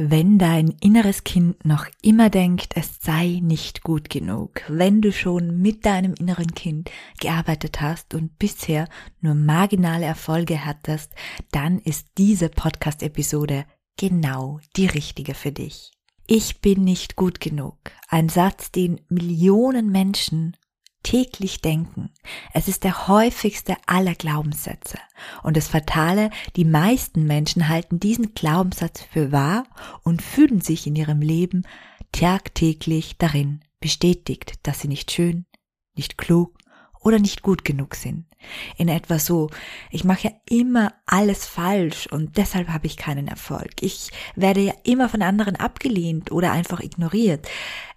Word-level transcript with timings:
Wenn 0.00 0.38
dein 0.38 0.68
inneres 0.80 1.24
Kind 1.24 1.64
noch 1.64 1.86
immer 2.02 2.30
denkt, 2.30 2.76
es 2.76 3.00
sei 3.00 3.40
nicht 3.42 3.82
gut 3.82 4.08
genug, 4.08 4.62
wenn 4.68 5.02
du 5.02 5.10
schon 5.10 5.60
mit 5.60 5.84
deinem 5.84 6.14
inneren 6.14 6.54
Kind 6.54 6.88
gearbeitet 7.18 7.80
hast 7.80 8.14
und 8.14 8.38
bisher 8.38 8.88
nur 9.20 9.34
marginale 9.34 10.06
Erfolge 10.06 10.64
hattest, 10.64 11.12
dann 11.50 11.80
ist 11.80 12.06
diese 12.16 12.48
Podcast-Episode 12.48 13.64
genau 13.96 14.60
die 14.76 14.86
richtige 14.86 15.34
für 15.34 15.50
dich. 15.50 15.90
Ich 16.28 16.60
bin 16.60 16.84
nicht 16.84 17.16
gut 17.16 17.40
genug. 17.40 17.76
Ein 18.06 18.28
Satz, 18.28 18.70
den 18.70 19.00
Millionen 19.08 19.90
Menschen 19.90 20.56
täglich 21.08 21.62
denken. 21.62 22.10
Es 22.52 22.68
ist 22.68 22.84
der 22.84 23.08
häufigste 23.08 23.78
aller 23.86 24.14
Glaubenssätze. 24.14 24.98
Und 25.42 25.56
das 25.56 25.66
Fatale, 25.66 26.28
die 26.54 26.66
meisten 26.66 27.24
Menschen 27.24 27.70
halten 27.70 27.98
diesen 27.98 28.34
Glaubenssatz 28.34 29.00
für 29.00 29.32
wahr 29.32 29.64
und 30.02 30.20
fühlen 30.20 30.60
sich 30.60 30.86
in 30.86 30.96
ihrem 30.96 31.22
Leben 31.22 31.66
tagtäglich 32.12 33.16
darin 33.16 33.60
bestätigt, 33.80 34.66
dass 34.66 34.80
sie 34.80 34.88
nicht 34.88 35.10
schön, 35.10 35.46
nicht 35.96 36.18
klug 36.18 36.58
oder 37.00 37.18
nicht 37.18 37.40
gut 37.40 37.64
genug 37.64 37.94
sind. 37.94 38.27
In 38.76 38.88
etwa 38.88 39.18
so, 39.18 39.50
ich 39.90 40.04
mache 40.04 40.28
ja 40.28 40.30
immer 40.48 40.94
alles 41.06 41.46
falsch 41.46 42.06
und 42.06 42.36
deshalb 42.36 42.68
habe 42.68 42.86
ich 42.86 42.96
keinen 42.96 43.28
Erfolg. 43.28 43.82
Ich 43.82 44.10
werde 44.36 44.60
ja 44.60 44.72
immer 44.84 45.08
von 45.08 45.22
anderen 45.22 45.56
abgelehnt 45.56 46.30
oder 46.30 46.52
einfach 46.52 46.80
ignoriert. 46.80 47.48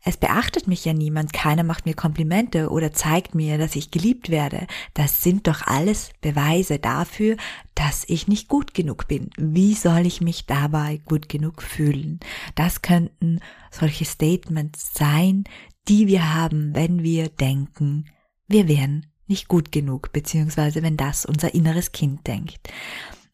Es 0.04 0.18
beachtet 0.18 0.68
mich 0.68 0.84
ja 0.84 0.94
niemand, 0.94 1.32
keiner 1.32 1.64
macht 1.64 1.86
mir 1.86 1.94
Komplimente 1.94 2.70
oder 2.70 2.92
zeigt 2.92 3.36
mir, 3.36 3.60
dass 3.60 3.76
ich 3.76 3.92
geliebt 3.92 4.30
werde. 4.30 4.66
Das 4.96 5.22
sind 5.22 5.48
doch 5.48 5.68
alles 5.68 6.10
Beweise 6.22 6.80
dafür, 6.80 7.38
dass 7.76 8.04
ich 8.08 8.28
nicht 8.28 8.48
gut 8.48 8.74
genug 8.74 9.08
bin. 9.08 9.30
Wie 9.38 9.76
soll 9.76 10.08
ich 10.08 10.20
mich 10.20 10.48
dabei 10.48 11.02
gut 11.06 11.30
genug 11.30 11.62
fühlen? 11.62 12.20
Das 12.56 12.82
könnten 12.82 13.40
solche 13.70 14.06
Statements 14.06 14.92
sein, 14.96 15.44
die 15.88 16.08
wir 16.08 16.34
haben, 16.34 16.74
wenn 16.74 17.04
wir 17.04 17.30
denken, 17.30 18.06
wir 18.48 18.68
wären 18.68 19.11
nicht 19.32 19.48
gut 19.48 19.72
genug, 19.72 20.12
beziehungsweise 20.12 20.84
wenn 20.84 20.98
das 20.98 21.26
unser 21.26 21.56
inneres 21.56 21.92
Kind 21.92 22.28
denkt. 22.28 22.60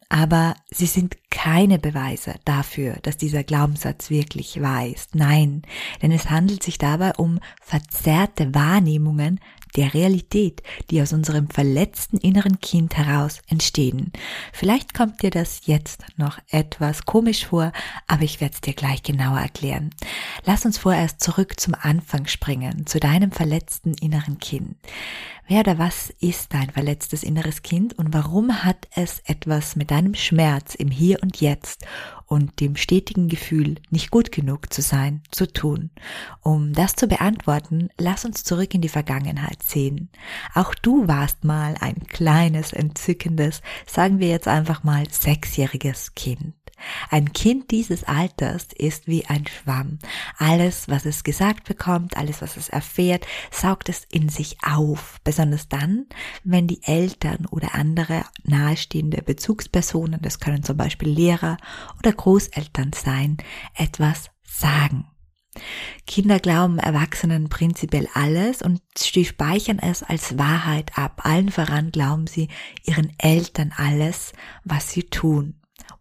Aber 0.08 0.56
sie 0.72 0.86
sind 0.86 1.18
keine 1.30 1.80
Beweise 1.80 2.36
dafür, 2.46 2.98
dass 3.02 3.18
dieser 3.18 3.44
Glaubenssatz 3.44 4.10
wirklich 4.10 4.62
wahr 4.62 4.88
ist. 4.88 5.16
Nein, 5.16 5.62
denn 6.02 6.12
es 6.12 6.30
handelt 6.30 6.64
sich 6.64 6.78
dabei 6.78 7.14
um 7.14 7.40
verzerrte 7.62 8.54
Wahrnehmungen 8.56 9.40
der 9.76 9.94
Realität, 9.94 10.64
die 10.90 11.02
aus 11.02 11.14
unserem 11.14 11.50
verletzten 11.50 12.18
inneren 12.18 12.60
Kind 12.60 12.98
heraus 12.98 13.42
entstehen. 13.48 14.12
Vielleicht 14.54 14.94
kommt 14.94 15.22
dir 15.22 15.30
das 15.30 15.62
jetzt 15.66 16.04
noch 16.18 16.40
etwas 16.50 17.06
komisch 17.06 17.46
vor, 17.46 17.72
aber 18.08 18.24
ich 18.24 18.42
werde 18.42 18.56
es 18.56 18.62
dir 18.62 18.74
gleich 18.74 19.04
genauer 19.04 19.40
erklären. 19.40 19.92
Lass 20.46 20.66
uns 20.66 20.78
vorerst 20.78 21.22
zurück 21.22 21.60
zum 21.60 21.76
Anfang 21.80 22.28
springen, 22.28 22.88
zu 22.88 23.00
deinem 23.00 23.32
verletzten 23.32 23.94
inneren 23.96 24.40
Kind. 24.40 24.76
Wer 25.50 25.62
oder 25.62 25.78
was 25.78 26.10
ist 26.20 26.54
dein 26.54 26.72
verletztes 26.72 27.24
inneres 27.24 27.62
Kind 27.62 27.98
und 27.98 28.14
warum 28.14 28.66
hat 28.66 28.88
es 28.96 29.22
etwas 29.26 29.78
mit 29.78 29.92
deinem 29.92 30.14
Schmerz 30.14 30.76
im 30.76 30.92
Hier 30.92 31.17
und 31.22 31.42
Jetzt 31.42 31.86
und 32.26 32.60
dem 32.60 32.76
stetigen 32.76 33.28
Gefühl, 33.28 33.76
nicht 33.90 34.12
gut 34.12 34.32
genug 34.32 34.74
zu 34.74 34.82
sein, 34.82 35.22
zu 35.32 35.52
tun? 35.52 35.90
Um 36.42 36.74
das 36.74 36.96
zu 36.96 37.08
beantworten, 37.08 37.90
lass 37.98 38.26
uns 38.26 38.44
zurück 38.44 38.74
in 38.74 38.82
die 38.82 38.90
Vergangenheit 38.90 39.64
sehen. 39.64 40.10
Auch 40.54 40.76
du 40.76 41.08
warst 41.08 41.44
mal 41.44 41.76
ein 41.80 42.08
kleines, 42.08 42.74
entzückendes, 42.74 43.62
sagen 43.86 44.20
wir 44.20 44.28
jetzt 44.28 44.48
einfach 44.48 44.84
mal 44.84 45.06
sechsjähriges 45.10 46.14
Kind. 46.16 46.54
Ein 47.10 47.34
Kind 47.34 47.72
dieses 47.72 48.04
Alters 48.04 48.68
ist 48.76 49.08
wie 49.08 49.26
ein 49.26 49.46
Schwamm. 49.48 50.00
Alles, 50.38 50.88
was 50.88 51.06
es 51.06 51.24
gesagt 51.24 51.66
bekommt, 51.66 52.18
alles, 52.18 52.42
was 52.42 52.58
es 52.58 52.70
erfährt, 52.70 53.26
saugt 53.52 53.90
es 53.90 54.06
in 54.12 54.30
sich 54.30 54.58
auf. 54.64 55.20
Besonders 55.24 55.68
dann, 55.70 56.06
wenn 56.44 56.68
die 56.68 56.84
Eltern 56.84 57.46
oder 57.48 57.76
andere 57.76 58.24
nahestehende 58.44 59.22
Bezugspersonen, 59.22 60.22
das 60.22 60.40
können 60.40 60.64
zum 60.64 60.78
Beispiel 60.78 61.10
Lehrer 61.10 61.58
oder 62.00 62.12
Großeltern 62.14 62.92
sein, 62.94 63.38
etwas 63.76 64.30
sagen. 64.44 65.08
Kinder 66.06 66.40
glauben 66.40 66.78
Erwachsenen 66.78 67.50
prinzipiell 67.50 68.08
alles 68.14 68.62
und 68.62 68.82
sie 68.96 69.26
speichern 69.26 69.80
es 69.80 70.04
als 70.04 70.38
Wahrheit 70.38 70.98
ab. 70.98 71.22
Allen 71.24 71.50
voran 71.50 71.92
glauben 71.92 72.28
sie 72.28 72.48
ihren 72.84 73.12
Eltern 73.18 73.74
alles, 73.76 74.34
was 74.64 74.92
sie 74.92 75.04
tun 75.04 75.57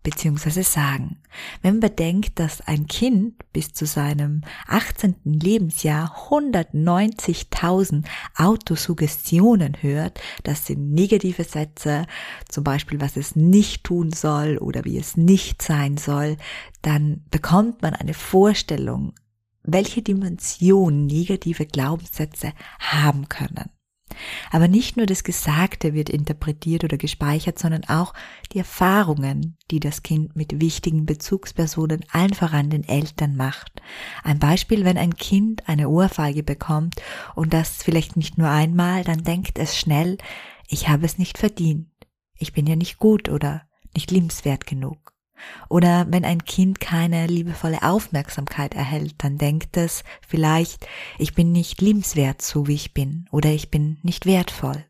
beziehungsweise 0.06 0.62
sagen. 0.62 1.18
Wenn 1.62 1.80
man 1.80 1.90
bedenkt, 1.90 2.38
dass 2.38 2.60
ein 2.60 2.86
Kind 2.86 3.34
bis 3.52 3.72
zu 3.72 3.86
seinem 3.86 4.42
18. 4.68 5.16
Lebensjahr 5.24 6.28
190.000 6.30 8.04
Autosuggestionen 8.36 9.82
hört, 9.82 10.20
das 10.44 10.64
sind 10.64 10.92
negative 10.92 11.42
Sätze, 11.42 12.06
zum 12.48 12.62
Beispiel 12.62 13.00
was 13.00 13.16
es 13.16 13.34
nicht 13.34 13.82
tun 13.82 14.12
soll 14.12 14.58
oder 14.58 14.84
wie 14.84 14.96
es 14.96 15.16
nicht 15.16 15.60
sein 15.60 15.96
soll, 15.96 16.36
dann 16.82 17.24
bekommt 17.32 17.82
man 17.82 17.94
eine 17.94 18.14
Vorstellung, 18.14 19.12
welche 19.64 20.02
Dimension 20.02 21.06
negative 21.06 21.66
Glaubenssätze 21.66 22.52
haben 22.78 23.28
können. 23.28 23.75
Aber 24.50 24.68
nicht 24.68 24.96
nur 24.96 25.06
das 25.06 25.24
Gesagte 25.24 25.94
wird 25.94 26.10
interpretiert 26.10 26.84
oder 26.84 26.96
gespeichert, 26.96 27.58
sondern 27.58 27.84
auch 27.84 28.14
die 28.52 28.58
Erfahrungen, 28.58 29.56
die 29.70 29.80
das 29.80 30.02
Kind 30.02 30.36
mit 30.36 30.60
wichtigen 30.60 31.06
Bezugspersonen 31.06 32.04
allen 32.10 32.34
voran 32.34 32.70
den 32.70 32.86
Eltern 32.86 33.36
macht. 33.36 33.82
Ein 34.22 34.38
Beispiel, 34.38 34.84
wenn 34.84 34.98
ein 34.98 35.16
Kind 35.16 35.68
eine 35.68 35.88
Ohrfeige 35.88 36.42
bekommt 36.42 36.94
und 37.34 37.52
das 37.52 37.82
vielleicht 37.82 38.16
nicht 38.16 38.38
nur 38.38 38.48
einmal, 38.48 39.04
dann 39.04 39.22
denkt 39.22 39.58
es 39.58 39.76
schnell, 39.76 40.18
ich 40.68 40.88
habe 40.88 41.06
es 41.06 41.18
nicht 41.18 41.38
verdient. 41.38 41.88
Ich 42.34 42.52
bin 42.52 42.66
ja 42.66 42.76
nicht 42.76 42.98
gut 42.98 43.28
oder 43.28 43.62
nicht 43.94 44.10
liebenswert 44.10 44.66
genug. 44.66 45.05
Oder 45.68 46.06
wenn 46.10 46.24
ein 46.24 46.44
Kind 46.44 46.80
keine 46.80 47.26
liebevolle 47.26 47.82
Aufmerksamkeit 47.82 48.74
erhält, 48.74 49.14
dann 49.18 49.38
denkt 49.38 49.76
es 49.76 50.04
vielleicht, 50.26 50.86
ich 51.18 51.34
bin 51.34 51.52
nicht 51.52 51.80
liebenswert 51.80 52.42
so 52.42 52.66
wie 52.66 52.74
ich 52.74 52.94
bin 52.94 53.26
oder 53.30 53.50
ich 53.50 53.70
bin 53.70 53.98
nicht 54.02 54.26
wertvoll. 54.26 54.84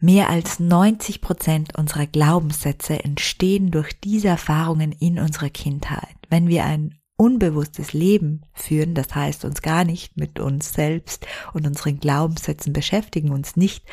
Mehr 0.00 0.28
als 0.28 0.60
90 0.60 1.22
Prozent 1.22 1.78
unserer 1.78 2.06
Glaubenssätze 2.06 3.02
entstehen 3.02 3.70
durch 3.70 3.98
diese 4.00 4.28
Erfahrungen 4.28 4.92
in 4.92 5.18
unserer 5.18 5.48
Kindheit. 5.48 6.16
Wenn 6.28 6.48
wir 6.48 6.64
ein 6.64 6.98
unbewusstes 7.16 7.92
Leben 7.92 8.42
führen, 8.52 8.94
das 8.94 9.14
heißt 9.14 9.44
uns 9.44 9.62
gar 9.62 9.84
nicht 9.84 10.16
mit 10.16 10.40
uns 10.40 10.72
selbst 10.72 11.26
und 11.52 11.66
unseren 11.66 12.00
Glaubenssätzen 12.00 12.72
beschäftigen, 12.72 13.30
uns 13.30 13.56
nicht 13.56 13.84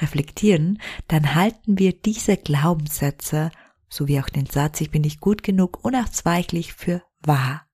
reflektieren, 0.00 0.80
dann 1.06 1.34
halten 1.34 1.78
wir 1.78 1.92
diese 1.92 2.36
Glaubenssätze 2.36 3.50
sowie 3.90 4.20
auch 4.20 4.30
den 4.30 4.46
Satz, 4.46 4.80
ich 4.80 4.90
bin 4.90 5.02
nicht 5.02 5.20
gut 5.20 5.42
genug, 5.42 5.84
unausweichlich 5.84 6.72
für 6.72 7.02
wahr. 7.20 7.66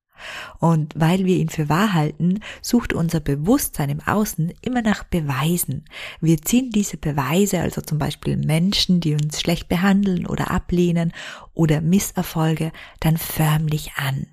Und 0.59 0.94
weil 0.97 1.27
wir 1.27 1.36
ihn 1.36 1.51
für 1.51 1.68
wahr 1.68 1.92
halten, 1.92 2.41
sucht 2.63 2.92
unser 2.92 3.21
Bewusstsein 3.21 3.91
im 3.91 4.01
Außen 4.01 4.53
immer 4.63 4.83
nach 4.83 5.04
Beweisen. 5.04 5.84
Wir 6.21 6.41
ziehen 6.41 6.71
diese 6.71 6.97
Beweise, 6.97 7.60
also 7.60 7.83
zum 7.83 7.98
Beispiel 7.98 8.36
Menschen, 8.36 9.01
die 9.01 9.15
uns 9.15 9.41
schlecht 9.41 9.68
behandeln 9.68 10.27
oder 10.27 10.51
ablehnen 10.51 11.13
oder 11.53 11.80
Misserfolge, 11.80 12.72
dann 13.01 13.18
förmlich 13.18 13.92
an. 13.97 14.27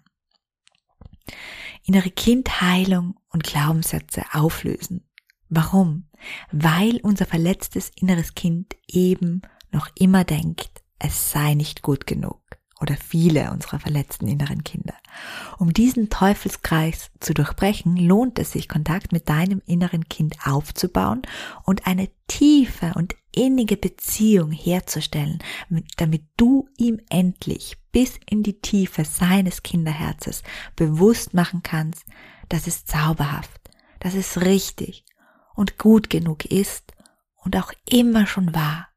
Innere 1.83 2.12
Kindheilung 2.12 3.15
und 3.30 3.44
Glaubenssätze 3.44 4.24
auflösen. 4.31 5.06
Warum? 5.50 6.07
Weil 6.51 7.01
unser 7.03 7.25
verletztes 7.25 7.89
inneres 7.89 8.35
Kind 8.35 8.75
eben 8.88 9.41
noch 9.71 9.89
immer 10.00 10.24
denkt, 10.24 10.82
es 11.03 11.31
sei 11.31 11.53
nicht 11.53 11.81
gut 11.81 12.07
genug 12.07 12.41
oder 12.81 12.97
viele 12.97 13.51
unserer 13.51 13.79
verletzten 13.79 14.27
inneren 14.27 14.63
Kinder. 14.63 14.95
Um 15.57 15.73
diesen 15.73 16.09
Teufelskreis 16.09 17.11
zu 17.19 17.33
durchbrechen, 17.33 17.95
lohnt 17.95 18.39
es 18.39 18.51
sich, 18.51 18.67
Kontakt 18.67 19.11
mit 19.11 19.29
deinem 19.29 19.61
inneren 19.65 20.09
Kind 20.09 20.38
aufzubauen 20.45 21.21
und 21.63 21.88
eine 21.88 22.09
tiefe 22.27 22.94
und 22.95 23.15
innige 23.31 23.77
Beziehung 23.77 24.51
herzustellen, 24.51 25.39
damit 25.97 26.23
du 26.38 26.67
ihm 26.77 27.00
endlich 27.09 27.77
bis 27.91 28.19
in 28.29 28.44
die 28.44 28.59
Tiefe 28.59 29.06
seines 29.06 29.63
Kinderherzes 29.63 30.44
bewusst 30.75 31.33
machen 31.33 31.63
kannst, 31.63 32.03
dass 32.49 32.67
es 32.67 32.85
zauberhaft, 32.85 33.61
dass 33.99 34.13
es 34.13 34.41
richtig 34.41 35.06
und 35.56 35.77
gut 35.77 36.09
genug 36.09 36.45
ist 36.45 36.91
und 37.44 37.56
auch 37.56 37.71
immer 37.85 38.25
schon 38.25 38.53
war, 38.53 38.88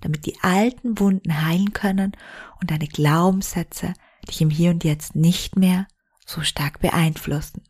damit 0.00 0.26
die 0.26 0.38
alten 0.42 0.98
Wunden 0.98 1.44
heilen 1.44 1.72
können 1.72 2.12
und 2.60 2.70
deine 2.70 2.86
Glaubenssätze 2.86 3.94
dich 4.28 4.40
im 4.40 4.50
Hier 4.50 4.70
und 4.70 4.84
Jetzt 4.84 5.14
nicht 5.14 5.56
mehr 5.56 5.86
so 6.26 6.42
stark 6.42 6.80
beeinflussen. 6.80 7.62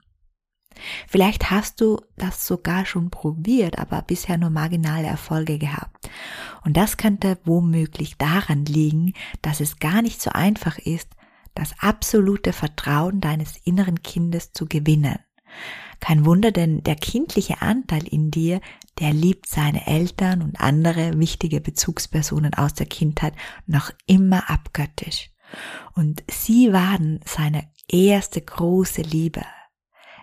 Vielleicht 1.08 1.50
hast 1.50 1.80
du 1.80 2.00
das 2.16 2.46
sogar 2.46 2.86
schon 2.86 3.10
probiert, 3.10 3.78
aber 3.78 4.02
bisher 4.02 4.38
nur 4.38 4.50
marginale 4.50 5.06
Erfolge 5.06 5.58
gehabt. 5.58 6.08
Und 6.64 6.76
das 6.76 6.96
könnte 6.96 7.38
womöglich 7.44 8.16
daran 8.16 8.64
liegen, 8.64 9.14
dass 9.42 9.60
es 9.60 9.78
gar 9.78 10.02
nicht 10.02 10.20
so 10.20 10.30
einfach 10.30 10.78
ist, 10.78 11.08
das 11.54 11.74
absolute 11.80 12.52
Vertrauen 12.52 13.20
deines 13.20 13.56
inneren 13.64 14.02
Kindes 14.02 14.52
zu 14.52 14.66
gewinnen. 14.66 15.18
Kein 16.00 16.24
Wunder, 16.24 16.52
denn 16.52 16.84
der 16.84 16.94
kindliche 16.94 17.60
Anteil 17.60 18.06
in 18.06 18.30
dir, 18.30 18.60
der 19.00 19.12
liebt 19.12 19.46
seine 19.48 19.86
Eltern 19.86 20.42
und 20.42 20.60
andere 20.60 21.18
wichtige 21.18 21.60
Bezugspersonen 21.60 22.54
aus 22.54 22.74
der 22.74 22.86
Kindheit 22.86 23.34
noch 23.66 23.90
immer 24.06 24.50
abgöttisch. 24.50 25.30
Und 25.94 26.22
sie 26.30 26.72
waren 26.72 27.20
seine 27.24 27.68
erste 27.88 28.40
große 28.40 29.02
Liebe, 29.02 29.44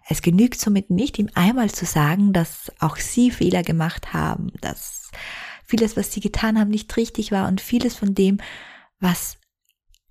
es 0.07 0.21
genügt 0.21 0.59
somit 0.59 0.91
nicht, 0.91 1.17
ihm 1.17 1.29
einmal 1.33 1.71
zu 1.71 1.85
sagen, 1.85 2.31
dass 2.31 2.71
auch 2.79 2.97
sie 2.97 3.31
Fehler 3.31 3.63
gemacht 3.63 4.13
haben, 4.13 4.51
dass 4.61 5.09
vieles, 5.65 5.97
was 5.97 6.13
sie 6.13 6.19
getan 6.19 6.59
haben, 6.59 6.69
nicht 6.69 6.95
richtig 6.95 7.31
war 7.31 7.47
und 7.47 7.59
vieles 7.59 7.95
von 7.95 8.13
dem, 8.13 8.39
was 8.99 9.37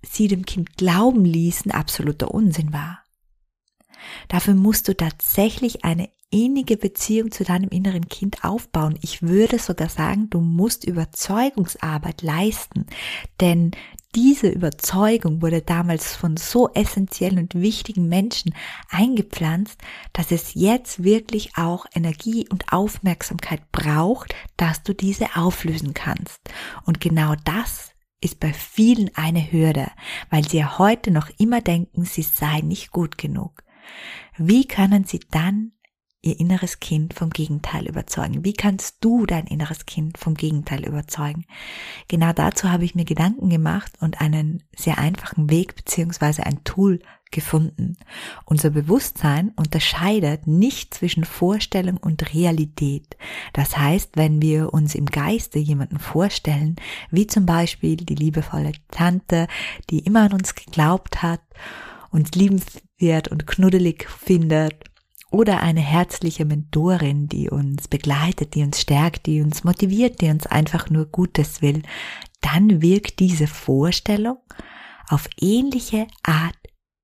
sie 0.01 0.27
dem 0.27 0.45
Kind 0.45 0.75
glauben 0.77 1.23
ließen, 1.23 1.71
absoluter 1.71 2.31
Unsinn 2.31 2.73
war. 2.73 3.03
Dafür 4.27 4.53
musst 4.53 4.87
du 4.89 4.95
tatsächlich 4.95 5.85
eine 5.85 6.09
innige 6.31 6.77
Beziehung 6.77 7.31
zu 7.31 7.43
deinem 7.43 7.69
inneren 7.69 8.07
Kind 8.07 8.43
aufbauen. 8.43 8.97
Ich 9.01 9.21
würde 9.21 9.59
sogar 9.59 9.89
sagen, 9.89 10.29
du 10.29 10.41
musst 10.41 10.83
Überzeugungsarbeit 10.83 12.21
leisten, 12.21 12.87
denn 13.39 13.71
diese 14.15 14.47
Überzeugung 14.47 15.41
wurde 15.41 15.61
damals 15.61 16.15
von 16.15 16.37
so 16.37 16.69
essentiellen 16.73 17.37
und 17.37 17.55
wichtigen 17.55 18.07
Menschen 18.07 18.55
eingepflanzt, 18.89 19.79
dass 20.13 20.31
es 20.31 20.53
jetzt 20.53 21.03
wirklich 21.03 21.57
auch 21.57 21.85
Energie 21.93 22.47
und 22.49 22.71
Aufmerksamkeit 22.71 23.71
braucht, 23.73 24.33
dass 24.55 24.83
du 24.83 24.93
diese 24.93 25.35
auflösen 25.35 25.93
kannst. 25.93 26.39
Und 26.85 27.01
genau 27.01 27.35
das 27.43 27.91
ist 28.21 28.39
bei 28.39 28.53
vielen 28.53 29.11
eine 29.15 29.51
Hürde, 29.51 29.91
weil 30.29 30.47
sie 30.47 30.59
ja 30.59 30.79
heute 30.79 31.11
noch 31.11 31.29
immer 31.37 31.61
denken, 31.61 32.05
sie 32.05 32.23
seien 32.23 32.69
nicht 32.69 32.91
gut 32.91 33.17
genug. 33.17 33.63
Wie 34.37 34.65
können 34.65 35.03
sie 35.03 35.19
dann 35.29 35.73
ihr 36.25 36.39
inneres 36.39 36.79
Kind 36.79 37.13
vom 37.13 37.29
Gegenteil 37.29 37.87
überzeugen? 37.87 38.43
Wie 38.43 38.53
kannst 38.53 38.97
du 39.01 39.25
dein 39.25 39.47
inneres 39.47 39.85
Kind 39.85 40.17
vom 40.17 40.33
Gegenteil 40.33 40.85
überzeugen? 40.85 41.45
Genau 42.07 42.33
dazu 42.33 42.71
habe 42.71 42.83
ich 42.83 42.95
mir 42.95 43.05
Gedanken 43.05 43.49
gemacht 43.49 43.93
und 44.01 44.19
einen 44.19 44.63
sehr 44.75 44.97
einfachen 44.97 45.49
Weg 45.49 45.75
beziehungsweise 45.75 46.45
ein 46.45 46.63
Tool 46.63 46.99
gefunden. 47.31 47.97
Unser 48.45 48.69
Bewusstsein 48.69 49.51
unterscheidet 49.55 50.47
nicht 50.47 50.93
zwischen 50.93 51.25
Vorstellung 51.25 51.97
und 51.97 52.33
Realität. 52.33 53.17
Das 53.53 53.77
heißt, 53.77 54.11
wenn 54.15 54.41
wir 54.41 54.73
uns 54.73 54.95
im 54.95 55.05
Geiste 55.05 55.59
jemanden 55.59 55.99
vorstellen, 55.99 56.77
wie 57.11 57.27
zum 57.27 57.45
Beispiel 57.45 57.97
die 57.97 58.15
liebevolle 58.15 58.71
Tante, 58.89 59.47
die 59.89 59.99
immer 59.99 60.21
an 60.23 60.33
uns 60.33 60.55
geglaubt 60.55 61.21
hat, 61.21 61.41
uns 62.09 62.31
liebenswert 62.31 63.27
und 63.27 63.45
knuddelig 63.45 64.09
findet 64.09 64.94
oder 65.35 65.61
eine 65.61 65.81
herzliche 65.81 66.45
Mentorin, 66.45 67.27
die 67.27 67.49
uns 67.49 67.89
begleitet, 67.89 68.55
die 68.55 68.63
uns 68.63 68.79
stärkt, 68.79 69.25
die 69.25 69.41
uns 69.41 69.65
motiviert, 69.65 70.21
die 70.21 70.29
uns 70.29 70.47
einfach 70.47 70.89
nur 70.89 71.07
Gutes 71.07 71.61
will, 71.61 71.81
dann 72.39 72.81
wirkt 72.81 73.19
diese 73.19 73.45
Vorstellung 73.47 74.37
auf 75.09 75.27
ähnliche 75.37 76.07
Art 76.23 76.55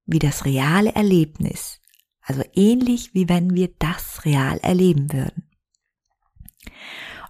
wie 0.06 0.20
das 0.20 0.46
reale 0.46 0.96
Erlebnis. 0.96 1.82
Also 2.22 2.44
ähnlich 2.54 3.14
wie 3.14 3.28
wenn 3.28 3.54
wir 3.54 3.70
das 3.80 4.24
real 4.24 4.60
erleben 4.60 5.12
würden. 5.12 5.50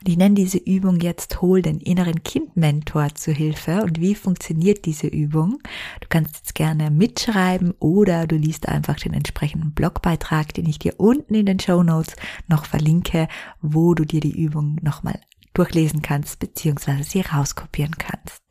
Und 0.02 0.10
ich 0.10 0.18
nenne 0.18 0.34
diese 0.34 0.58
Übung 0.58 1.00
jetzt 1.00 1.42
Hol 1.42 1.62
den 1.62 1.80
inneren 1.80 2.24
Kindmentor 2.24 3.14
zu 3.14 3.32
Hilfe. 3.32 3.84
Und 3.84 4.02
wie 4.02 4.16
funktioniert 4.16 4.86
diese 4.86 5.06
Übung? 5.06 5.60
Du 6.00 6.08
kannst 6.10 6.38
jetzt 6.38 6.56
gerne 6.56 6.90
mitschreiben 6.90 7.76
oder 7.78 8.26
du 8.26 8.36
liest 8.36 8.68
einfach 8.68 8.96
den 8.96 9.14
entsprechenden 9.14 9.74
Blogbeitrag, 9.74 10.56
den 10.56 10.66
ich 10.66 10.80
dir 10.80 10.96
unten 10.98 11.36
in 11.36 11.46
den 11.46 11.60
Show 11.60 11.84
Notes 11.84 12.16
noch 12.48 12.66
verlinke, 12.66 13.28
wo 13.62 13.94
du 13.94 14.04
dir 14.04 14.22
die 14.22 14.42
Übung 14.42 14.78
nochmal 14.82 15.20
durchlesen 15.54 16.02
kannst, 16.02 16.40
beziehungsweise 16.40 17.04
sie 17.04 17.22
rauskopieren 17.22 17.96
kannst. 18.00 18.42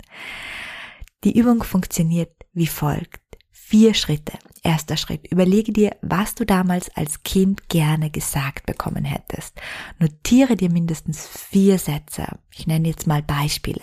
Die 1.25 1.37
Übung 1.37 1.65
funktioniert 1.65 2.33
wie 2.53 2.69
folgt. 2.69 3.21
Vier 3.51 3.95
Schritte. 3.95 4.39
Erster 4.63 4.97
Schritt. 4.97 5.27
Überlege 5.31 5.73
dir, 5.73 5.97
was 6.03 6.35
du 6.35 6.45
damals 6.45 6.91
als 6.97 7.23
Kind 7.23 7.69
gerne 7.69 8.11
gesagt 8.11 8.67
bekommen 8.67 9.05
hättest. 9.05 9.61
Notiere 9.99 10.57
dir 10.57 10.71
mindestens 10.71 11.27
vier 11.27 11.79
Sätze. 11.79 12.27
Ich 12.55 12.67
nenne 12.67 12.89
jetzt 12.89 13.07
mal 13.07 13.23
Beispiele. 13.23 13.83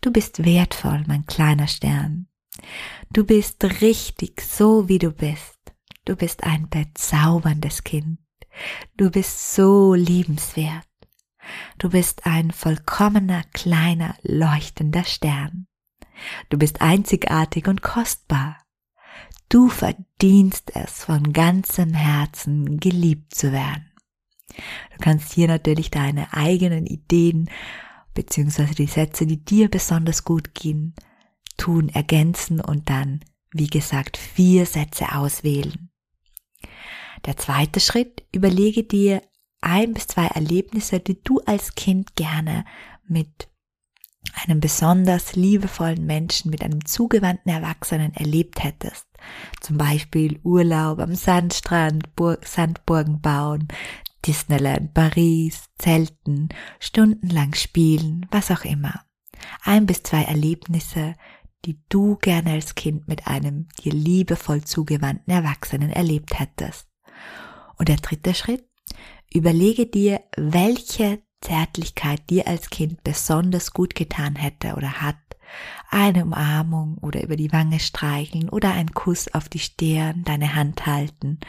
Du 0.00 0.12
bist 0.12 0.44
wertvoll, 0.44 1.04
mein 1.06 1.26
kleiner 1.26 1.68
Stern. 1.68 2.26
Du 3.10 3.24
bist 3.24 3.64
richtig 3.80 4.40
so, 4.40 4.88
wie 4.88 4.98
du 4.98 5.12
bist. 5.12 5.58
Du 6.04 6.16
bist 6.16 6.44
ein 6.44 6.68
bezauberndes 6.68 7.84
Kind. 7.84 8.18
Du 8.96 9.10
bist 9.10 9.54
so 9.54 9.94
liebenswert. 9.94 10.86
Du 11.78 11.90
bist 11.90 12.26
ein 12.26 12.50
vollkommener, 12.50 13.42
kleiner, 13.52 14.16
leuchtender 14.22 15.04
Stern. 15.04 15.66
Du 16.48 16.58
bist 16.58 16.80
einzigartig 16.80 17.68
und 17.68 17.82
kostbar. 17.82 18.58
Du 19.48 19.68
verdienst 19.68 20.72
es 20.74 21.04
von 21.04 21.32
ganzem 21.32 21.94
Herzen 21.94 22.80
geliebt 22.80 23.34
zu 23.34 23.52
werden. 23.52 23.90
Du 24.48 24.98
kannst 25.00 25.32
hier 25.32 25.48
natürlich 25.48 25.90
deine 25.90 26.32
eigenen 26.32 26.86
Ideen 26.86 27.50
beziehungsweise 28.14 28.74
die 28.74 28.86
Sätze, 28.86 29.26
die 29.26 29.44
dir 29.44 29.70
besonders 29.70 30.24
gut 30.24 30.54
gehen, 30.54 30.94
tun, 31.56 31.88
ergänzen 31.88 32.60
und 32.60 32.90
dann, 32.90 33.20
wie 33.52 33.68
gesagt, 33.68 34.16
vier 34.16 34.66
Sätze 34.66 35.14
auswählen. 35.14 35.90
Der 37.26 37.36
zweite 37.36 37.80
Schritt, 37.80 38.24
überlege 38.32 38.82
dir 38.82 39.22
ein 39.60 39.94
bis 39.94 40.08
zwei 40.08 40.26
Erlebnisse, 40.26 41.00
die 41.00 41.22
du 41.22 41.40
als 41.46 41.74
Kind 41.74 42.16
gerne 42.16 42.64
mit 43.06 43.48
einem 44.44 44.60
besonders 44.60 45.36
liebevollen 45.36 46.04
Menschen, 46.04 46.50
mit 46.50 46.62
einem 46.62 46.84
zugewandten 46.84 47.50
Erwachsenen 47.50 48.14
erlebt 48.14 48.62
hättest. 48.62 49.06
Zum 49.60 49.78
Beispiel 49.78 50.40
Urlaub 50.42 50.98
am 51.00 51.14
Sandstrand, 51.14 52.14
Burg, 52.14 52.46
Sandburgen 52.46 53.20
bauen, 53.20 53.68
Disneyland, 54.26 54.94
Paris, 54.94 55.64
Zelten, 55.78 56.48
stundenlang 56.80 57.54
spielen, 57.54 58.26
was 58.30 58.50
auch 58.50 58.64
immer. 58.64 59.02
Ein 59.62 59.86
bis 59.86 60.02
zwei 60.02 60.22
Erlebnisse, 60.22 61.14
die 61.64 61.80
du 61.88 62.16
gerne 62.16 62.52
als 62.52 62.74
Kind 62.74 63.08
mit 63.08 63.26
einem 63.26 63.68
dir 63.82 63.92
liebevoll 63.92 64.62
zugewandten 64.64 65.32
Erwachsenen 65.32 65.90
erlebt 65.90 66.38
hättest. 66.38 66.88
Und 67.76 67.88
der 67.88 67.96
dritte 67.96 68.34
Schritt, 68.34 68.68
überlege 69.32 69.86
dir, 69.86 70.20
welche 70.36 71.22
Zärtlichkeit 71.40 72.28
dir 72.30 72.46
als 72.46 72.70
Kind 72.70 73.02
besonders 73.04 73.72
gut 73.72 73.94
getan 73.94 74.36
hätte 74.36 74.74
oder 74.74 75.00
hat. 75.00 75.16
Eine 75.90 76.24
Umarmung 76.24 76.98
oder 76.98 77.22
über 77.22 77.36
die 77.36 77.52
Wange 77.52 77.80
streicheln 77.80 78.48
oder 78.48 78.72
ein 78.72 78.92
Kuss 78.92 79.32
auf 79.32 79.48
die 79.48 79.58
Stirn, 79.58 80.24
deine 80.24 80.54
Hand 80.54 80.86
halten. 80.86 81.40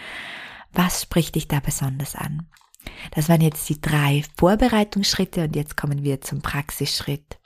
Was 0.72 1.02
spricht 1.02 1.36
dich 1.36 1.48
da 1.48 1.60
besonders 1.60 2.16
an? 2.16 2.48
Das 3.12 3.28
waren 3.28 3.42
jetzt 3.42 3.68
die 3.68 3.82
drei 3.82 4.24
Vorbereitungsschritte 4.38 5.44
und 5.44 5.56
jetzt 5.56 5.76
kommen 5.76 6.04
wir 6.04 6.22
zum 6.22 6.42
Praxisschritt. 6.42 7.40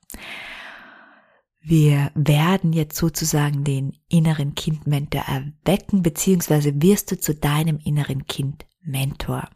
Wir 1.65 2.11
werden 2.13 2.73
jetzt 2.73 2.97
sozusagen 2.97 3.63
den 3.63 3.97
inneren 4.09 4.53
Kindmentor 4.53 5.21
erwecken, 5.21 6.03
beziehungsweise 6.03 6.81
wirst 6.81 7.11
du 7.11 7.19
zu 7.19 7.33
deinem 7.33 7.79
inneren 7.79 8.27
Kindmentor. 8.27 9.49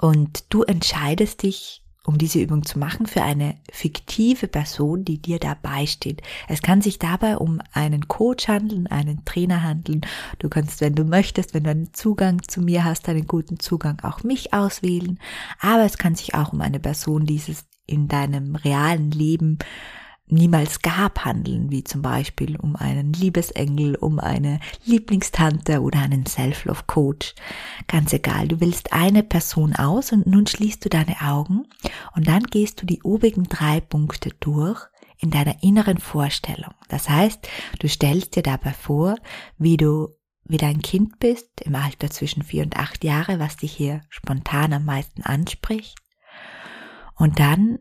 Und 0.00 0.52
du 0.52 0.62
entscheidest 0.62 1.42
dich 1.42 1.82
um 2.06 2.18
diese 2.18 2.40
Übung 2.40 2.64
zu 2.64 2.78
machen, 2.78 3.06
für 3.06 3.22
eine 3.22 3.56
fiktive 3.70 4.46
Person, 4.46 5.04
die 5.04 5.20
dir 5.20 5.38
dabei 5.38 5.86
steht. 5.86 6.22
Es 6.48 6.62
kann 6.62 6.80
sich 6.80 6.98
dabei 6.98 7.36
um 7.36 7.60
einen 7.72 8.06
Coach 8.06 8.46
handeln, 8.48 8.86
einen 8.86 9.24
Trainer 9.24 9.62
handeln. 9.62 10.02
Du 10.38 10.48
kannst, 10.48 10.80
wenn 10.80 10.94
du 10.94 11.04
möchtest, 11.04 11.52
wenn 11.52 11.64
du 11.64 11.70
einen 11.70 11.92
Zugang 11.92 12.42
zu 12.46 12.60
mir 12.60 12.84
hast, 12.84 13.08
einen 13.08 13.26
guten 13.26 13.58
Zugang, 13.58 14.00
auch 14.02 14.22
mich 14.22 14.54
auswählen. 14.54 15.18
Aber 15.60 15.84
es 15.84 15.98
kann 15.98 16.14
sich 16.14 16.34
auch 16.34 16.52
um 16.52 16.60
eine 16.60 16.78
Person 16.78 17.26
dieses 17.26 17.66
in 17.86 18.08
deinem 18.08 18.54
realen 18.56 19.10
Leben 19.10 19.58
niemals 20.28 20.80
gab, 20.80 21.24
handeln, 21.24 21.70
wie 21.70 21.84
zum 21.84 22.02
Beispiel 22.02 22.56
um 22.56 22.76
einen 22.76 23.12
Liebesengel, 23.12 23.94
um 23.96 24.18
eine 24.18 24.60
Lieblingstante 24.84 25.80
oder 25.80 26.00
einen 26.00 26.26
Self-Love-Coach. 26.26 27.34
Ganz 27.86 28.12
egal, 28.12 28.48
du 28.48 28.60
willst 28.60 28.92
eine 28.92 29.22
Person 29.22 29.74
aus 29.74 30.12
und 30.12 30.26
nun 30.26 30.46
schließt 30.46 30.84
du 30.84 30.88
deine 30.88 31.20
Augen 31.20 31.66
und 32.14 32.26
dann 32.26 32.42
gehst 32.44 32.82
du 32.82 32.86
die 32.86 33.02
obigen 33.02 33.44
drei 33.44 33.80
Punkte 33.80 34.30
durch 34.40 34.86
in 35.18 35.30
deiner 35.30 35.62
inneren 35.62 35.98
Vorstellung. 35.98 36.74
Das 36.88 37.08
heißt, 37.08 37.48
du 37.78 37.88
stellst 37.88 38.36
dir 38.36 38.42
dabei 38.42 38.72
vor, 38.72 39.16
wie 39.58 39.76
du 39.76 40.08
wie 40.48 40.58
dein 40.58 40.80
Kind 40.80 41.18
bist, 41.18 41.60
im 41.62 41.74
Alter 41.74 42.08
zwischen 42.08 42.44
vier 42.44 42.62
und 42.62 42.76
acht 42.76 43.02
Jahre, 43.02 43.40
was 43.40 43.56
dich 43.56 43.72
hier 43.72 44.02
spontan 44.08 44.72
am 44.72 44.84
meisten 44.84 45.22
anspricht. 45.22 45.98
Und 47.16 47.40
dann 47.40 47.80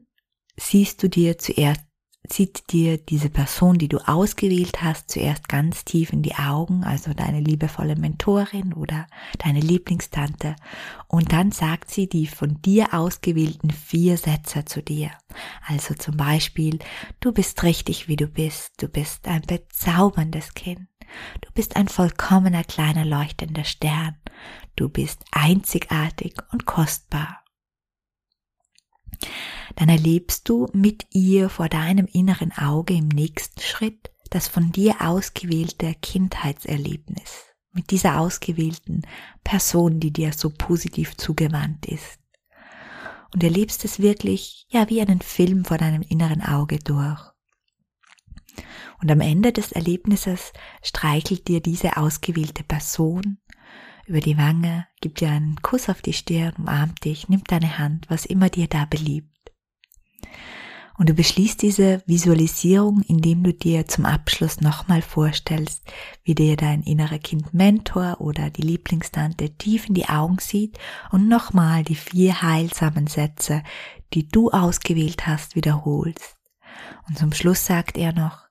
siehst 0.58 1.04
du 1.04 1.10
dir 1.10 1.38
zuerst 1.38 1.85
zieht 2.28 2.72
dir 2.72 2.98
diese 2.98 3.30
Person, 3.30 3.78
die 3.78 3.88
du 3.88 3.98
ausgewählt 4.08 4.82
hast, 4.82 5.10
zuerst 5.10 5.50
ganz 5.50 5.86
tief 5.86 6.12
in 6.12 6.22
die 6.22 6.36
Augen, 6.36 6.84
also 6.84 7.14
deine 7.14 7.40
liebevolle 7.40 7.96
Mentorin 7.96 8.74
oder 8.74 9.08
deine 9.38 9.60
Lieblingstante, 9.60 10.56
und 11.08 11.32
dann 11.32 11.52
sagt 11.52 11.92
sie 11.92 12.08
die 12.08 12.28
von 12.28 12.62
dir 12.62 12.94
ausgewählten 12.94 13.72
vier 13.72 14.18
Sätze 14.18 14.66
zu 14.66 14.82
dir. 14.82 15.12
Also 15.68 15.94
zum 15.94 16.18
Beispiel, 16.18 16.80
du 17.20 17.32
bist 17.32 17.64
richtig, 17.64 18.08
wie 18.08 18.16
du 18.16 18.28
bist, 18.28 18.74
du 18.82 18.88
bist 18.88 19.28
ein 19.28 19.42
bezauberndes 19.42 20.54
Kind, 20.54 20.88
du 21.42 21.50
bist 21.54 21.76
ein 21.76 21.88
vollkommener 21.88 22.64
kleiner 22.64 23.06
leuchtender 23.06 23.64
Stern, 23.64 24.16
du 24.76 24.90
bist 24.90 25.24
einzigartig 25.32 26.36
und 26.52 26.66
kostbar 26.66 27.45
dann 29.76 29.90
erlebst 29.90 30.48
du 30.50 30.68
mit 30.74 31.06
ihr 31.12 31.50
vor 31.50 31.70
deinem 31.70 32.06
inneren 32.06 32.52
Auge 32.52 32.94
im 32.94 33.08
nächsten 33.08 33.62
Schritt 33.62 34.12
das 34.30 34.48
von 34.48 34.72
dir 34.72 35.02
ausgewählte 35.02 35.94
Kindheitserlebnis 36.02 37.46
mit 37.76 37.92
dieser 37.92 38.20
ausgewählten 38.20 39.02
Person, 39.44 40.00
die 40.00 40.12
dir 40.12 40.34
so 40.34 40.50
positiv 40.50 41.18
zugewandt 41.18 41.86
ist. 41.86 42.20
Und 43.34 43.44
erlebst 43.44 43.84
es 43.84 44.00
wirklich, 44.00 44.66
ja, 44.70 44.90
wie 44.90 45.02
einen 45.02 45.22
Film 45.22 45.66
vor 45.66 45.78
deinem 45.78 46.02
inneren 46.02 46.42
Auge 46.42 46.80
durch. 46.80 47.22
Und 49.02 49.12
am 49.12 49.20
Ende 49.20 49.52
des 49.52 49.74
Erlebnisses 49.74 50.54
streichelt 50.82 51.50
dir 51.50 51.62
diese 51.62 51.98
ausgewählte 51.98 52.64
Person 52.64 53.40
über 54.08 54.20
die 54.20 54.38
Wange, 54.38 54.88
gibt 55.02 55.22
dir 55.22 55.30
einen 55.30 55.62
Kuss 55.62 55.90
auf 55.90 56.02
die 56.02 56.14
Stirn, 56.14 56.54
umarmt 56.58 57.04
dich, 57.06 57.30
nimmt 57.30 57.52
deine 57.52 57.78
Hand, 57.78 58.10
was 58.10 58.26
immer 58.26 58.50
dir 58.50 58.68
da 58.68 58.86
beliebt. 58.86 59.30
Und 60.98 61.10
du 61.10 61.14
beschließt 61.14 61.62
diese 61.62 62.02
Visualisierung, 62.06 63.02
indem 63.02 63.44
du 63.44 63.54
dir 63.54 63.86
zum 63.86 64.06
Abschluss 64.06 64.62
nochmal 64.62 65.02
vorstellst, 65.02 65.84
wie 66.24 66.36
dir 66.36 66.56
dein 66.56 66.84
innerer 66.84 67.20
Kind 67.20 67.54
Mentor 67.54 68.22
oder 68.22 68.50
die 68.50 68.62
Lieblingstante 68.62 69.50
tief 69.58 69.90
in 69.90 69.94
die 69.94 70.08
Augen 70.08 70.40
sieht 70.40 70.80
und 71.12 71.28
nochmal 71.28 71.84
die 71.84 71.96
vier 71.96 72.42
heilsamen 72.42 73.08
Sätze, 73.08 73.62
die 74.14 74.28
du 74.30 74.52
ausgewählt 74.52 75.28
hast, 75.28 75.56
wiederholst. 75.56 76.38
Und 77.08 77.18
zum 77.18 77.34
Schluss 77.34 77.66
sagt 77.66 77.98
er 77.98 78.14
noch, 78.14 78.46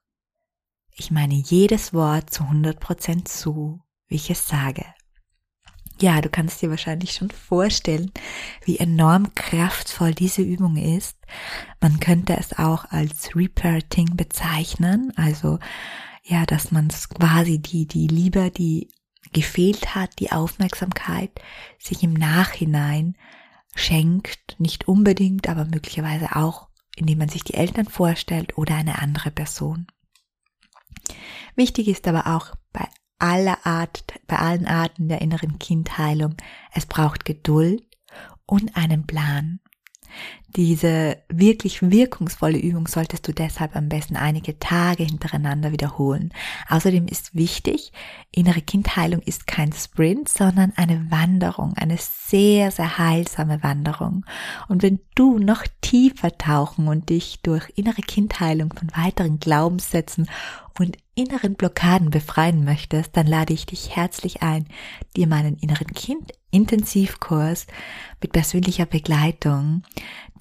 ich 0.96 1.10
meine 1.10 1.34
jedes 1.34 1.94
Wort 1.94 2.30
zu 2.30 2.44
100% 2.44 3.24
zu, 3.24 3.80
wie 4.06 4.16
ich 4.16 4.30
es 4.30 4.46
sage. 4.46 4.84
Ja, 6.00 6.20
du 6.20 6.28
kannst 6.28 6.60
dir 6.60 6.70
wahrscheinlich 6.70 7.12
schon 7.12 7.30
vorstellen, 7.30 8.10
wie 8.64 8.78
enorm 8.78 9.34
kraftvoll 9.34 10.12
diese 10.12 10.42
Übung 10.42 10.76
ist. 10.76 11.16
Man 11.80 12.00
könnte 12.00 12.36
es 12.36 12.58
auch 12.58 12.90
als 12.90 13.36
Reparting 13.36 14.16
bezeichnen, 14.16 15.12
also 15.16 15.58
ja, 16.24 16.46
dass 16.46 16.72
man 16.72 16.88
quasi 16.88 17.58
die, 17.58 17.86
die 17.86 18.08
Liebe, 18.08 18.50
die 18.50 18.88
gefehlt 19.32 19.94
hat, 19.94 20.18
die 20.18 20.32
Aufmerksamkeit, 20.32 21.30
sich 21.78 22.02
im 22.02 22.14
Nachhinein 22.14 23.16
schenkt, 23.74 24.56
nicht 24.58 24.88
unbedingt, 24.88 25.48
aber 25.48 25.64
möglicherweise 25.64 26.36
auch, 26.36 26.68
indem 26.96 27.18
man 27.18 27.28
sich 27.28 27.44
die 27.44 27.54
Eltern 27.54 27.86
vorstellt 27.86 28.56
oder 28.56 28.74
eine 28.74 29.00
andere 29.00 29.30
Person. 29.30 29.86
Wichtig 31.56 31.88
ist 31.88 32.08
aber 32.08 32.34
auch 32.34 32.54
aller 33.18 33.66
Art, 33.66 34.04
bei 34.26 34.38
allen 34.38 34.66
Arten 34.66 35.08
der 35.08 35.20
inneren 35.20 35.58
Kindheilung. 35.58 36.36
Es 36.72 36.86
braucht 36.86 37.24
Geduld 37.24 37.82
und 38.46 38.76
einen 38.76 39.06
Plan. 39.06 39.60
Diese 40.56 41.18
wirklich 41.28 41.82
wirkungsvolle 41.82 42.58
Übung 42.58 42.86
solltest 42.86 43.26
du 43.26 43.32
deshalb 43.32 43.74
am 43.74 43.88
besten 43.88 44.14
einige 44.14 44.56
Tage 44.60 45.02
hintereinander 45.02 45.72
wiederholen. 45.72 46.32
Außerdem 46.68 47.08
ist 47.08 47.34
wichtig, 47.34 47.92
innere 48.30 48.60
Kindheilung 48.60 49.20
ist 49.20 49.48
kein 49.48 49.72
Sprint, 49.72 50.28
sondern 50.28 50.72
eine 50.76 51.10
Wanderung, 51.10 51.74
eine 51.76 51.96
sehr, 51.98 52.70
sehr 52.70 52.98
heilsame 52.98 53.64
Wanderung. 53.64 54.24
Und 54.68 54.84
wenn 54.84 55.00
du 55.16 55.38
noch 55.38 55.64
tiefer 55.80 56.38
tauchen 56.38 56.86
und 56.86 57.08
dich 57.08 57.40
durch 57.42 57.72
innere 57.74 58.02
Kindheilung 58.02 58.72
von 58.72 58.90
weiteren 58.94 59.40
Glaubenssätzen 59.40 60.30
und 60.78 60.96
inneren 61.16 61.54
Blockaden 61.54 62.10
befreien 62.10 62.64
möchtest, 62.64 63.16
dann 63.16 63.26
lade 63.26 63.52
ich 63.52 63.66
dich 63.66 63.94
herzlich 63.96 64.42
ein, 64.42 64.66
dir 65.16 65.26
meinen 65.26 65.56
inneren 65.56 65.88
Kind 65.88 66.32
Intensivkurs 66.50 67.66
mit 68.20 68.32
persönlicher 68.32 68.86
Begleitung, 68.86 69.82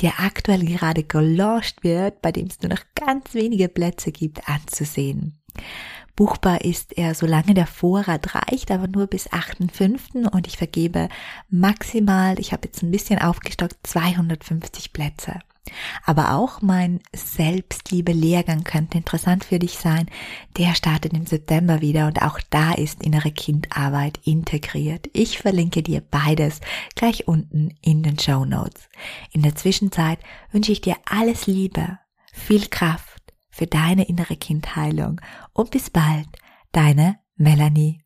der 0.04 0.20
aktuell 0.20 0.66
gerade 0.66 1.04
gelauncht 1.04 1.84
wird, 1.84 2.22
bei 2.22 2.32
dem 2.32 2.48
es 2.48 2.62
nur 2.62 2.70
noch 2.70 2.84
ganz 2.94 3.34
wenige 3.34 3.70
Plätze 3.70 4.12
gibt, 4.12 4.48
anzusehen. 4.48 5.40
Buchbar 6.16 6.62
ist 6.62 6.96
er, 6.96 7.16
solange 7.16 7.56
der 7.56 7.66
Vorrat 7.66 8.36
reicht, 8.36 8.70
aber 8.70 8.88
nur 8.88 9.08
bis 9.08 9.32
8.5. 9.32 10.30
und 10.30 10.46
ich 10.46 10.58
vergebe 10.58 11.10
maximal, 11.50 12.40
ich 12.40 12.52
habe 12.52 12.68
jetzt 12.68 12.84
ein 12.84 12.92
bisschen 12.92 13.20
aufgestockt, 13.20 13.78
250 13.82 14.94
Plätze. 14.94 15.40
Aber 16.06 16.34
auch 16.34 16.62
mein 16.62 17.00
Selbstliebe-Lehrgang 17.14 18.64
könnte 18.64 18.98
interessant 18.98 19.46
für 19.46 19.60
dich 19.60 19.78
sein. 19.78 20.08
Der 20.58 20.76
startet 20.76 21.14
im 21.14 21.26
September 21.26 21.82
wieder 21.82 22.08
und 22.08 22.22
auch 22.22 22.40
da 22.50 22.74
ist 22.74 23.04
innere 23.04 23.32
Kindarbeit 23.32 24.20
integriert. 24.24 25.10
Ich 25.14 25.40
verlinke 25.40 25.82
dir 25.82 26.02
beides 26.02 26.60
gleich 26.96 27.28
unten 27.28 27.76
in 27.82 28.04
den 28.04 28.20
Show 28.20 28.46
Notes. 28.46 28.90
In 29.32 29.42
der 29.42 29.56
Zwischenzeit 29.56 30.20
wünsche 30.52 30.72
ich 30.72 30.82
dir 30.82 30.96
alles 31.06 31.48
Liebe, 31.48 32.00
viel 32.34 32.68
Kraft 32.68 33.22
für 33.50 33.68
deine 33.68 34.08
innere 34.08 34.36
Kindheilung 34.36 35.22
und 35.54 35.72
bis 35.72 35.90
bald, 35.90 36.28
deine 36.72 37.20
Melanie. 37.38 38.00